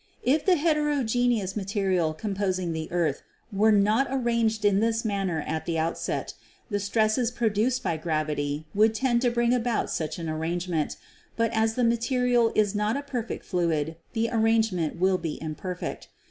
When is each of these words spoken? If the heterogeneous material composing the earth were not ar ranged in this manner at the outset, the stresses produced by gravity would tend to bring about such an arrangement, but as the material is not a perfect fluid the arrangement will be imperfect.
If 0.23 0.47
the 0.47 0.55
heterogeneous 0.55 1.55
material 1.55 2.15
composing 2.15 2.73
the 2.73 2.91
earth 2.91 3.21
were 3.53 3.71
not 3.71 4.09
ar 4.09 4.17
ranged 4.17 4.65
in 4.65 4.79
this 4.79 5.05
manner 5.05 5.43
at 5.45 5.67
the 5.67 5.77
outset, 5.77 6.33
the 6.71 6.79
stresses 6.79 7.29
produced 7.29 7.83
by 7.83 7.97
gravity 7.97 8.65
would 8.73 8.95
tend 8.95 9.21
to 9.21 9.29
bring 9.29 9.53
about 9.53 9.91
such 9.91 10.17
an 10.17 10.27
arrangement, 10.27 10.97
but 11.35 11.51
as 11.53 11.75
the 11.75 11.83
material 11.83 12.51
is 12.55 12.73
not 12.73 12.97
a 12.97 13.03
perfect 13.03 13.45
fluid 13.45 13.95
the 14.13 14.31
arrangement 14.31 14.99
will 14.99 15.19
be 15.19 15.39
imperfect. 15.39 16.07